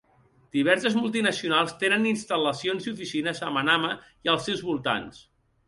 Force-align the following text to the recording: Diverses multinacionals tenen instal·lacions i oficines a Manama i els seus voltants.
Diverses 0.55 0.95
multinacionals 0.99 1.75
tenen 1.83 2.09
instal·lacions 2.13 2.89
i 2.89 2.95
oficines 2.95 3.45
a 3.49 3.53
Manama 3.61 3.95
i 4.01 4.35
els 4.37 4.51
seus 4.51 4.69
voltants. 4.73 5.25